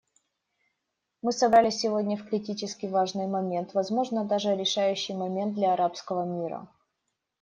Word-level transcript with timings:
Мы 1.21 1.31
собрались 1.31 1.79
сегодня 1.79 2.17
в 2.17 2.27
критически 2.27 2.87
важный 2.87 3.27
момент— 3.27 3.75
возможно, 3.75 4.25
даже 4.25 4.55
решающий 4.55 5.13
момент— 5.13 5.53
для 5.53 5.73
арабского 5.73 6.25
мира. 6.25 6.67